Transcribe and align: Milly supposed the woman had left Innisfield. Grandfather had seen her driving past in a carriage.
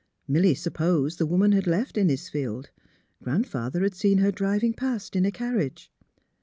Milly 0.27 0.55
supposed 0.55 1.19
the 1.19 1.27
woman 1.27 1.51
had 1.51 1.67
left 1.67 1.95
Innisfield. 1.95 2.71
Grandfather 3.21 3.81
had 3.83 3.93
seen 3.93 4.17
her 4.17 4.31
driving 4.31 4.73
past 4.73 5.15
in 5.15 5.25
a 5.27 5.31
carriage. 5.31 5.91